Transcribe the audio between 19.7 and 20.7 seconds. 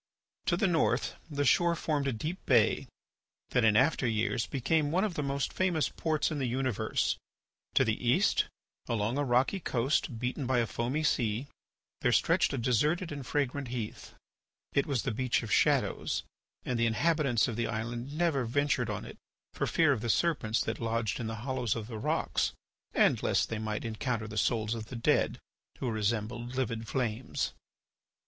of the serpents